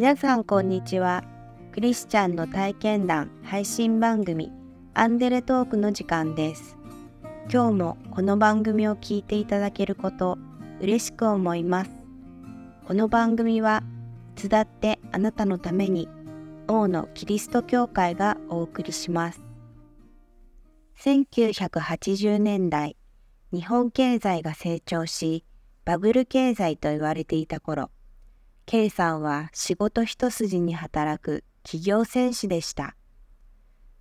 [0.00, 1.24] 皆さんこんにちは。
[1.72, 4.52] クリスチャンの体験談配信番組
[4.94, 6.78] アンデレトークの時間です。
[7.52, 10.38] 今日もこの番組を聞いていただけること
[10.80, 11.90] 嬉しく思います。
[12.86, 13.82] この番組は
[14.36, 16.08] いつだってあなたのために
[16.68, 19.42] 王のキリスト教会がお送りします。
[21.00, 22.96] 1980年代、
[23.52, 25.44] 日本経済が成長し、
[25.84, 27.90] バブル経済と言われていた頃、
[28.68, 32.96] K さんは仕事一筋に働く企業戦士でした。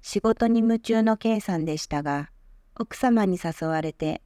[0.02, 2.32] 仕事に夢中の K さんでしたが、
[2.76, 4.22] 奥様に誘われて、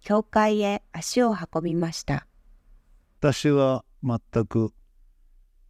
[0.00, 2.28] 教会へ足を運びました。
[3.18, 4.72] 私は全く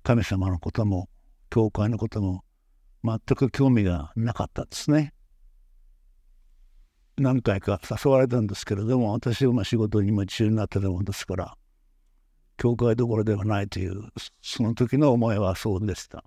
[0.03, 1.09] 神様のことも
[1.49, 2.45] 教会のことも
[3.03, 5.15] 全く興味がなかったですね。
[7.17, 11.57] 何回か誘われたんですけれども私はまあ仕事に夢中になってたもんですから
[12.61, 16.23] 教会どころではないというその時の思いはそうでした。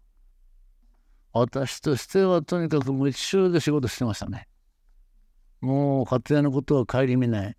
[1.32, 4.48] 私としてはとにかく夢中で仕事してましたね。
[5.62, 7.58] もう家庭のことは顧みない。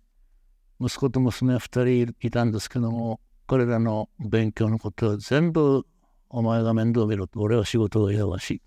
[0.81, 5.85] 息子と娘2人いたんですけども彼らの勉強のことは全部
[6.27, 8.61] お前が面倒見ろと俺は仕事が忙しい。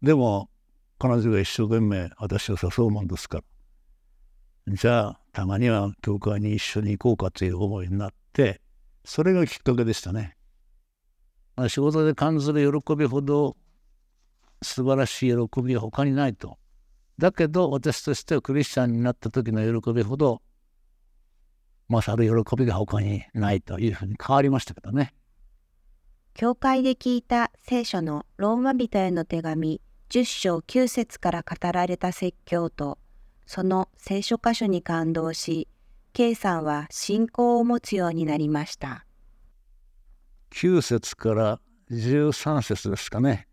[0.00, 0.48] でも
[1.00, 3.44] 彼女が一生懸命私を誘うもんですから
[4.74, 8.27] じゃあたまには教会に一緒に行こうかという思いになって
[9.04, 10.36] それがきっかけでしたね。
[11.68, 13.56] 仕事で感じる喜びほど
[14.62, 16.58] 素晴らしい喜びは他にないと。
[17.18, 20.40] だけど私としてはクリスチャンになった時の喜びほど
[21.88, 25.14] 勝る喜びが他にないというふうに変わりましたけどね。
[26.34, 32.98] 教会で聞いた聖書のローマ人への手紙10章9節から語られた説教と
[33.46, 35.66] その聖書箇所に感動し
[36.18, 39.06] K さんは信仰を持つようになりました
[40.50, 41.60] 9節から
[41.92, 43.46] 13節ですかね、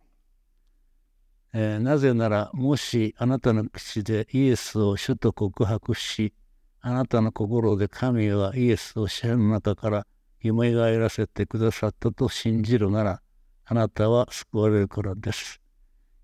[1.54, 6.34] えー、なぜならもしあなたの口でイエスを主と告白し
[6.82, 10.08] あなたの心で神はイエスを死の中から
[10.44, 13.22] 蘇らせてくださったと信じるなら
[13.66, 15.62] あなたは救われるからです。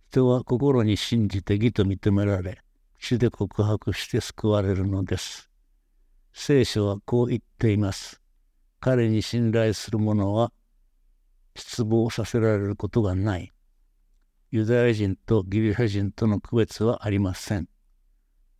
[0.10, 2.64] 人は心に信じて義と認められ
[3.00, 5.51] 口で告白して救われるのです。
[6.34, 8.22] 聖書はこう言っています。
[8.80, 10.52] 彼に信頼する者は
[11.56, 13.52] 失望させられることがない。
[14.52, 17.68] ユダヤ人とギリシャ人との区別はありません。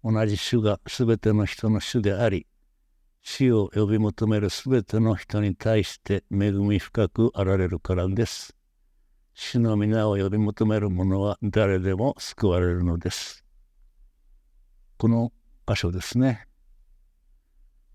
[0.04, 2.48] 同じ主がすべての人の主であり、
[3.24, 8.56] 死を呼び求めるすべての人に対して恵み深くあられるからです。
[9.34, 13.46] 主の皆を呼び求める者は誰でも救われるのです。
[14.98, 15.32] この
[15.68, 16.48] 箇所ですね。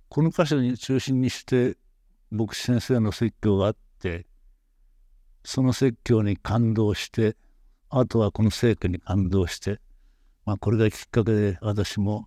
[0.09, 1.77] この箇所に中心にして
[2.31, 4.27] 牧師先生の説教があって
[5.45, 7.37] その説教に感動して
[7.89, 9.81] あとはこの聖句に感動して
[10.45, 12.27] まあこれがきっかけで私も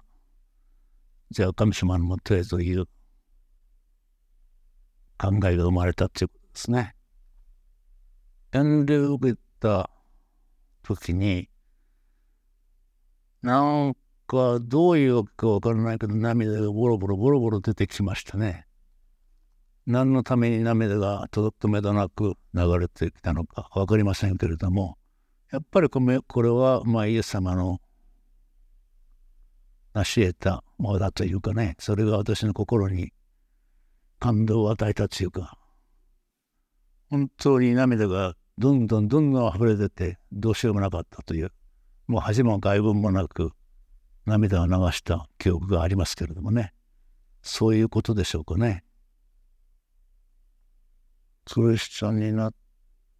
[1.32, 2.86] じゃあ神様のもとへという
[5.18, 6.96] 考えが生まれたということですね。
[8.52, 9.90] 遠慮を受けた
[10.82, 11.50] 時に
[13.42, 13.94] な
[14.30, 18.68] んかどういうかわからないけど涙がボロボロボロボロ出てきましたね。
[19.88, 25.00] 何のために涙が届くめどなく流れてきたのか分かりませんけれども
[25.52, 27.80] やっぱりこれはまあイエス様の
[29.96, 33.14] 成し得たものだというかねそれが私の心に
[34.20, 35.58] 感動を与えたというか
[37.10, 41.52] 本当に涙がどんどんどんどん溢れ出てどうしようもなかったという
[42.06, 43.54] もう恥も外聞もなく
[44.26, 46.74] 涙を流した記憶がありますけれどもね。
[47.42, 48.84] そういうことでしょうかね。
[51.46, 52.54] クリスチャンになっ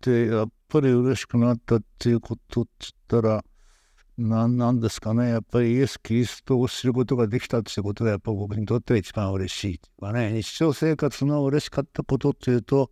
[0.02, 3.44] てやっぱり嬉しくなったっていうことっつったら
[4.18, 5.30] 何なんですかね。
[5.30, 10.32] やっぱりイエス・キリストを知ることができたっていうことがやっぱ僕にとっては一番嬉しいというかね。
[10.34, 12.92] 日常生活の嬉しかったことっていうと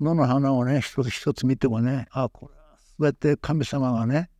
[0.00, 4.30] 野の花をね一つ一つ見てもねあこれは全て神様がね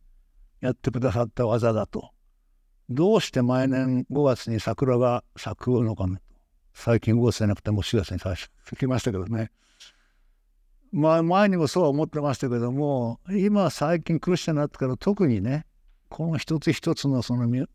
[0.61, 2.11] やってくださった技だと。
[2.89, 6.19] どうして毎年5月に桜が咲くのかね。
[6.73, 9.51] 最近5月じゃなくてもう4月に咲きましたけどね。
[10.91, 15.65] まあ前にもそうは思ってましたけども今最近クリスチャンになってから特にね
[16.09, 17.67] この一つ一つのその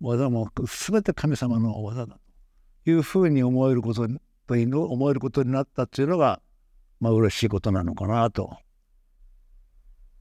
[0.00, 0.48] 技も
[0.88, 2.18] 全て神様の技だ
[2.84, 4.06] というふうに思えること
[4.46, 6.42] と思えることになったっていうのが
[6.98, 8.58] まあ嬉しいことなのかなと。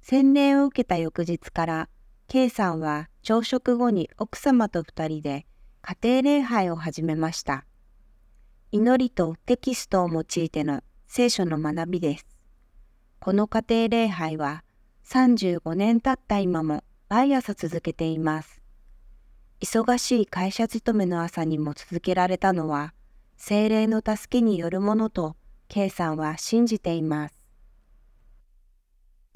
[0.02, 1.90] 洗礼を受けた翌日から
[2.30, 5.48] K さんは朝食後に奥様と2人で
[5.82, 7.66] 家庭礼拝を始めました。
[8.72, 12.28] 祈りとテキストを用いての聖書の学びです。
[13.20, 14.64] この家庭礼拝は
[15.08, 18.62] 35年経った今も毎朝続けています。
[19.60, 22.94] 忙しい会社勤めの朝にも続けられたのは、
[23.38, 25.36] 精霊の助けによるものと、
[25.68, 27.39] K さんは信じています。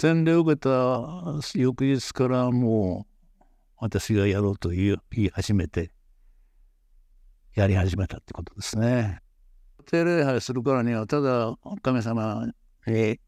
[0.00, 0.70] 洗礼を受けた
[1.54, 3.06] 翌日からも
[3.40, 3.44] う
[3.78, 5.92] 私がやろうと言い始めて
[7.54, 9.20] やり始めたってことですね。
[9.86, 12.46] 定礼拝するからにはただ神様
[12.86, 13.20] に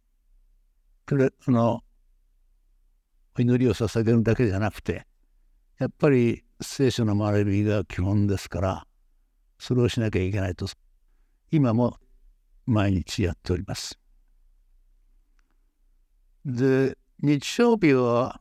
[1.04, 1.82] くれあの
[3.38, 5.06] 祈りを捧げるだけじゃなくて
[5.78, 8.86] やっぱり聖書の学びが基本ですから
[9.58, 10.66] それをしなきゃいけないと
[11.50, 11.96] 今も
[12.64, 13.98] 毎日やっております。
[16.46, 18.40] で日曜日は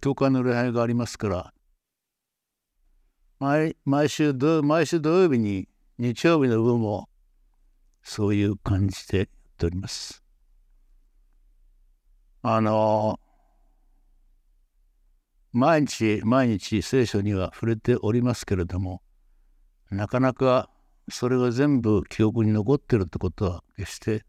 [0.00, 1.52] 教会の礼拝がありますから
[3.38, 5.68] 毎毎週土毎週土曜日に
[5.98, 7.10] 日曜日の分も
[8.02, 9.26] そういう感じでやっ
[9.58, 10.22] ております。
[12.40, 13.20] あの
[15.52, 19.02] 毎日毎日聖書には触れておりますけれども
[19.90, 20.70] なかなか
[21.10, 24.24] それが全部記憶に残ってるってことは決して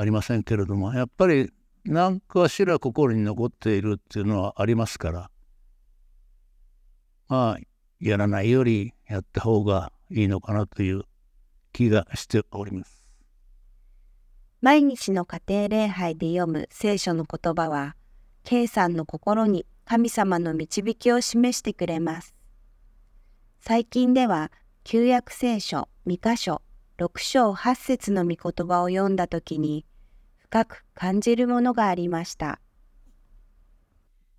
[0.00, 1.50] ありませんけれどもやっぱり
[1.84, 5.30] 何かしら心に残っているっていうのはありますから
[7.26, 7.58] まあ
[7.98, 11.02] やらないよりやった方がいいのかなという
[11.72, 13.04] 気がしております。
[14.60, 17.96] 毎日の家庭礼拝で読む聖書の言葉は
[18.44, 22.34] K さんの心に神様の導きを示してくれます。
[23.60, 24.52] 最近では
[24.84, 26.62] 旧約聖書2箇所
[26.98, 29.86] 6章8節の御言葉を読んだときに
[30.36, 32.60] 深く感じるものがありました。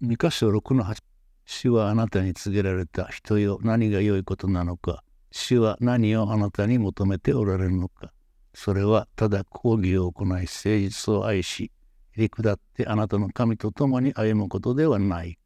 [0.03, 0.97] 2箇所6の8
[1.45, 8.11] 主はあなたに告げられた人よ何が良いことなのか主は何をあなたに求めておられるのか
[8.53, 11.71] それはただ講義を行い誠実を愛し
[12.11, 15.39] へり下ってあなたの神と共に歩むことではないか。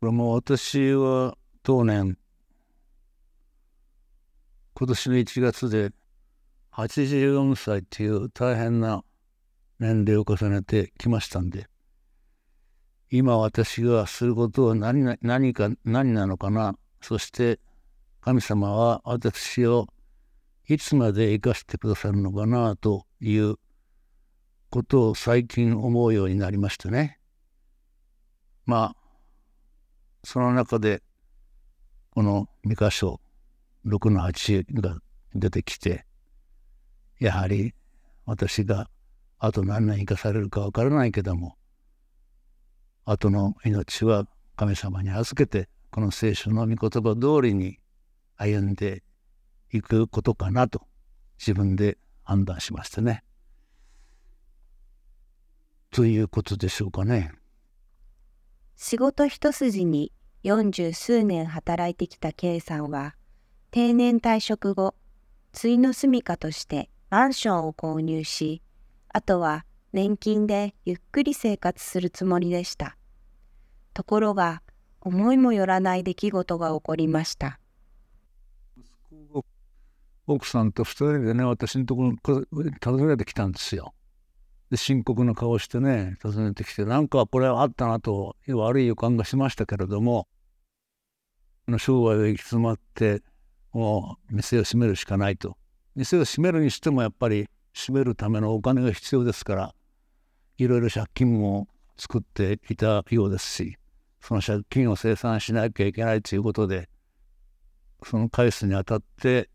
[0.00, 2.18] これも私は当年
[4.82, 5.92] 今年の1月で
[6.72, 9.04] 84歳っていう大変な
[9.78, 11.68] 年齢を重ねてきましたんで
[13.08, 16.74] 今私がすることは何何か何なのかな？
[17.00, 17.60] そして
[18.22, 19.86] 神様は私を
[20.68, 23.54] いつまで生かしてくださるのかなという
[24.68, 27.20] ことを最近思うようになりましてね。
[28.66, 28.96] まあ
[30.24, 31.04] その中で
[32.10, 33.20] この2箇所
[33.86, 34.96] 6の8が
[35.34, 36.06] 出てきて
[37.18, 37.74] やはり
[38.26, 38.88] 私が
[39.38, 41.56] あと何年生かされるか分からないけども
[43.04, 44.26] 後の命は
[44.56, 47.78] 神様に預けてこの聖書の御言葉通りに
[48.36, 49.02] 歩んで
[49.72, 50.82] いくことかなと
[51.38, 53.24] 自分で判断しましたね。
[55.90, 57.32] ということでしょうかね。
[58.76, 60.12] 仕事一筋に
[60.42, 63.14] 四十数年働いてきた K さんは
[63.72, 64.94] 定年退職後、
[65.52, 68.60] ついの住みかとしてマンションを購入し、
[69.08, 69.64] あとは
[69.94, 72.98] 年金でゆっくり生活するつもりでした。
[73.94, 74.60] ところが、
[75.00, 77.58] 思いもよらない出来事が起こりました。
[80.26, 83.94] 奥さんと2人でね、私のところに訪ねてきたんですよ。
[84.70, 90.28] で深刻な顔してね、訪ねてきて、なんかこれはあったなと、悪い予感がしましたけれども、
[91.66, 93.22] 生涯が行き詰まって、
[93.72, 95.56] もう店を閉めるしかないと。
[95.94, 99.74] 店を閉めるにしてもやっぱり閉めるためのお金が必要ですから
[100.58, 103.76] いろいろ借金も作っていたようですし
[104.20, 106.88] その借金を清算しなきゃいけないということで
[108.04, 109.48] その返すにあたって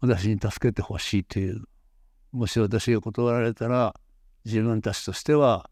[0.00, 1.64] 私に助けてほしいという
[2.32, 3.94] もし私が断られたら
[4.44, 5.70] 自分たちとしては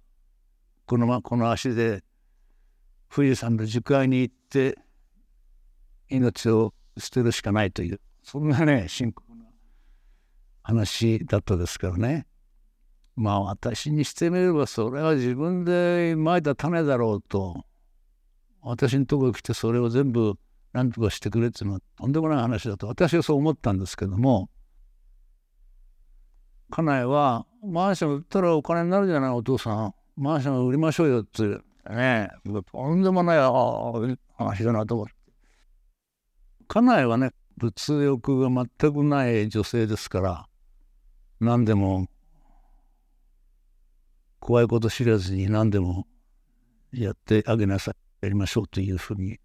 [0.86, 2.02] このまこの足で
[3.14, 4.78] 富士山の樹海に行って
[6.08, 9.44] 命を捨てるしかないというそんなね深刻な
[10.62, 12.26] 話だったですからね。
[13.16, 17.64] まあ私にしてみればそれは自分でまいた種だろうと。
[18.62, 20.34] 私のところに来てそれを全部
[20.72, 24.48] 何とかしてくれっていうのはとんでもない話だと私はそう思ったんですけども。
[26.70, 29.94] 家内はマンション売ったらお金になるじゃないお父さん。
[30.16, 31.42] マンション売りましょうよって
[31.92, 32.30] ね
[32.72, 33.38] とんでもない
[34.38, 35.23] 話だなと思って。
[36.68, 40.46] 家内はね物欲が全くない女性ですから
[41.40, 42.08] 何でも
[44.40, 46.06] 怖いこと知らずに何でも
[46.92, 49.38] やってあげなさいやりましょうというふうに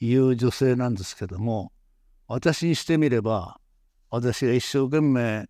[0.00, 1.72] 言う女性なんですけども
[2.26, 3.58] 私にしてみれば
[4.10, 5.48] 私が一生懸命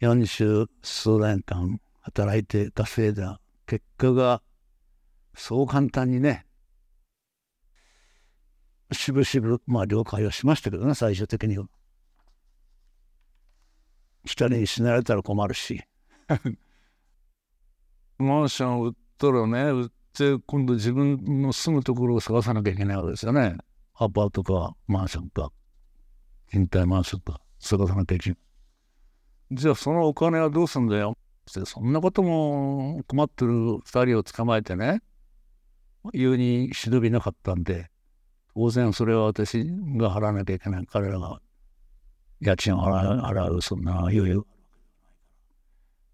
[0.00, 3.40] 40数年間働いて稼いだ。
[3.66, 4.42] 結果が
[5.34, 6.46] そう簡単にね
[8.92, 11.66] しぶしぶまあ了解はしましたけどね最終的には。
[14.24, 15.82] 人に死なれたら困るし。
[18.18, 23.56] マンション売ったらね売って今度自分の住むところを探さなきゃいけないわけですよね。
[23.94, 25.52] アパートかマンションか
[26.50, 28.38] 賃貸マンションか探さなきゃいけない。
[29.52, 31.16] じゃあそのお金はどうすんだよ
[31.46, 35.02] そんなことも困ってる2人を捕まえてね
[36.12, 37.89] 言うに忍びなかったんで
[38.54, 41.40] 当然それは私が払わなきゃいけない彼らが
[42.40, 44.42] 家賃を払うそんな余裕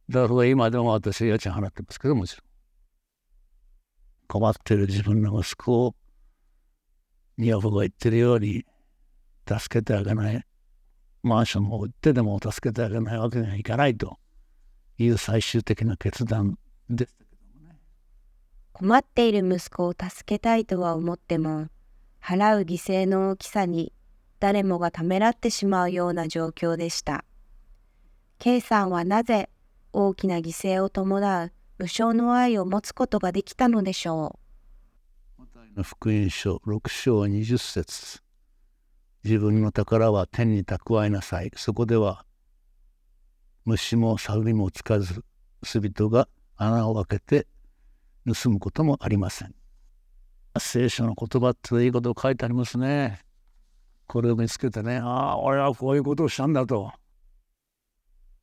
[0.08, 2.46] だから今でも私家賃払ってますけどもちろん
[4.28, 5.94] 困ってる自分の息子を
[7.38, 8.64] 女房が言ってるように
[9.48, 10.42] 助けてあげない
[11.22, 14.18] マンションを売ってでも助けてあげないわけにはいかないと
[14.98, 17.16] いう最終的な決断です。
[18.72, 21.68] 困っている息子を助けたいとは思っても
[22.26, 23.92] 払う犠牲の大きさに
[24.40, 27.24] 誰もがためらってしまうような状況でした。
[28.40, 29.48] K さんはなぜ
[29.92, 34.40] 大きな犠牲を伴う無償の愛を持つことができたのでしょ
[35.76, 35.82] う。
[35.84, 38.20] 福音書6章20節
[39.22, 41.52] 自分の宝は天に蓄えなさい。
[41.54, 42.26] そこでは
[43.64, 45.24] 虫も猿もつかず、
[45.62, 47.46] すびとが穴を開けて
[48.26, 49.54] 盗むこともありません。
[50.60, 53.20] 聖書の言葉っていいこと書いてありますね。
[54.06, 56.92] これを見つけてね、ああ、俺はこういうことをしたんだと。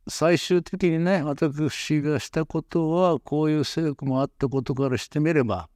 [0.08, 5.70] 最終的にね、私がしたことは、こういう聖句もあったことからしてみれば、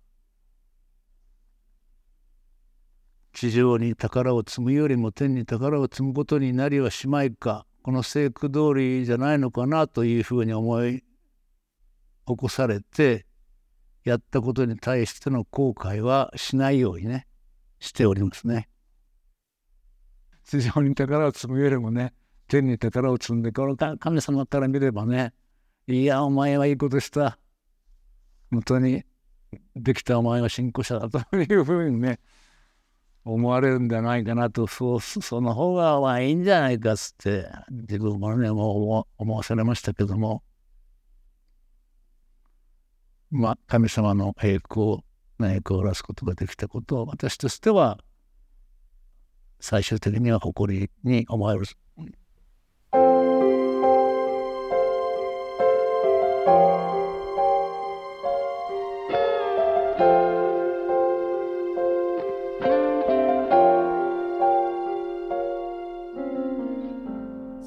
[3.31, 11.03] 地上に宝を積むよりも天に宝を積むことになりはしまいか、この聖句通りじゃないのかなというふうに思い
[12.25, 13.26] 起こされて、
[14.07, 17.27] やったことに対しての後悔はしないようにね、
[17.79, 18.69] しておりますね。
[20.45, 22.13] 地上に宝を積むよりもね、
[22.47, 25.33] 天に宝を積んで、この神様から見ればね、
[25.87, 27.37] いや、お前はいいことした。
[28.49, 29.03] 本当に
[29.75, 32.19] できたお前は信仰者だというふうにね、
[33.25, 40.43] 思われるんじゃないかなと、そうその方がまあいいんじゃないかっつって、自分もね、もう思わされましたけども、
[43.29, 44.99] まあ、神様の栄光、
[45.41, 47.99] 栄光を出すことができたことを、私としては、
[49.59, 51.65] 最終的には誇りに思える。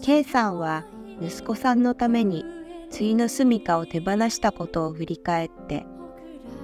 [0.03, 0.85] K さんは
[1.21, 2.45] 息子さんのために
[2.91, 5.87] 対の住処を手放したことを振り返って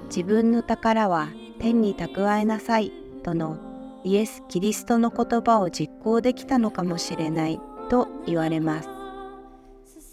[0.07, 1.29] 自分の宝は
[1.59, 2.91] 天に蓄えなさい
[3.23, 3.57] との
[4.03, 8.89] イエス・キリストの言葉を実行できたのかもしれないと言われます。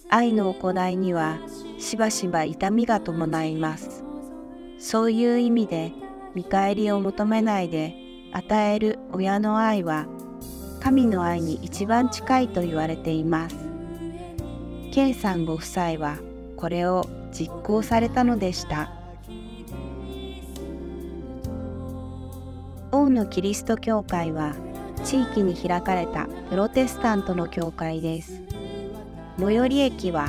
[0.08, 1.38] 愛の行いには
[1.78, 4.04] しばしば痛みが伴います。
[4.78, 5.92] そういう意味で
[6.34, 7.94] 見返りを求めないで
[8.32, 10.06] 与える親の愛は
[10.80, 13.63] 神の愛に一番近いと言われています。
[14.94, 16.18] K さんご夫妻は
[16.56, 18.92] これを実行されたのでした。
[22.92, 24.54] 王のキリスト教会は
[25.04, 28.40] 地域に開かれたプロテスタントの教会です。
[29.36, 30.28] 最寄り駅は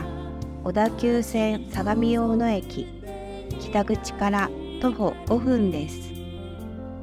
[0.63, 2.87] 小田急線相模大野駅
[3.59, 4.49] 北口から
[4.81, 6.11] 徒歩5分です。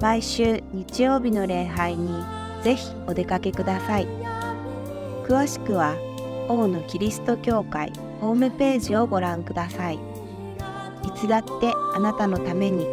[0.01, 2.09] 毎週日曜日の礼拝に
[2.65, 4.09] ぜひお出かけください。
[5.29, 5.95] 詳しくは
[6.49, 9.97] 王のキリスト教会ホームページをご覧ください。
[9.97, 9.99] い
[11.17, 12.87] つだってあなたのために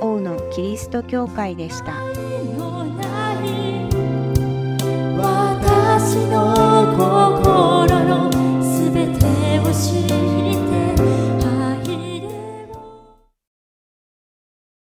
[0.00, 1.92] 王のキリスト教会でした。
[5.20, 6.54] 私の
[7.42, 7.77] 心。